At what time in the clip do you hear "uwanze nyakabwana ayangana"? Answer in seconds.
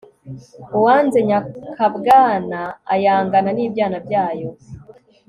0.77-3.49